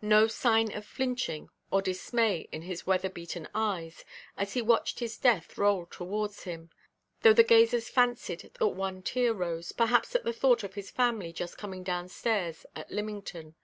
No 0.00 0.26
sign 0.26 0.72
of 0.72 0.86
flinching 0.86 1.50
or 1.70 1.82
dismay 1.82 2.48
in 2.50 2.62
his 2.62 2.86
weather–beaten 2.86 3.46
eyes, 3.54 4.06
as 4.34 4.54
he 4.54 4.62
watched 4.62 5.00
his 5.00 5.18
death 5.18 5.58
roll 5.58 5.84
towards 5.84 6.44
him; 6.44 6.70
though 7.20 7.34
the 7.34 7.42
gazers 7.44 7.90
fancied 7.90 8.50
that 8.58 8.66
one 8.68 9.02
tear 9.02 9.34
rose, 9.34 9.72
perhaps 9.72 10.14
at 10.14 10.24
the 10.24 10.32
thought 10.32 10.64
of 10.64 10.76
his 10.76 10.90
family 10.90 11.30
just 11.30 11.58
coming 11.58 11.82
down–stairs 11.84 12.64
at 12.74 12.90
Lymington. 12.90 13.54